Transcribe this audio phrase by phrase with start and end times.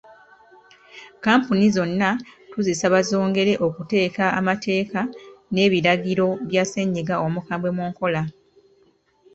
[1.17, 2.09] Kkampuni zonna
[2.51, 4.99] tuzisaba zongere okuteeka amateeka
[5.53, 8.21] n’ebiragiro bya ssennyiga omukambwe mu nkola.